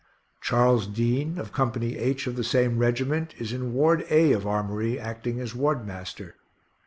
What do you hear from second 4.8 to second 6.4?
acting as ward master.